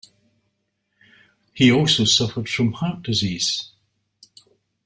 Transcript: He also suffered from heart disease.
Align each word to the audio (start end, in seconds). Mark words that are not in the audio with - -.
He 1.53 1.71
also 1.71 2.05
suffered 2.05 2.49
from 2.49 2.71
heart 2.73 3.03
disease. 3.03 3.71